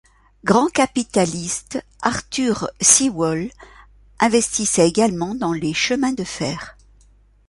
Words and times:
Grand 0.43 0.65
capitaliste, 0.69 1.79
Arthur 2.01 2.71
Sewall 2.81 3.51
investissait 4.19 4.87
également 4.89 5.35
dans 5.35 5.53
les 5.53 5.75
chemins 5.75 6.13
de 6.13 6.23
fer. 6.23 6.75